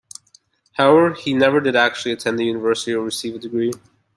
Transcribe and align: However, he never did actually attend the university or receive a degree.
However, 0.73 1.13
he 1.13 1.31
never 1.31 1.59
did 1.59 1.75
actually 1.75 2.13
attend 2.13 2.39
the 2.39 2.45
university 2.45 2.91
or 2.91 3.03
receive 3.05 3.35
a 3.35 3.37
degree. 3.37 3.71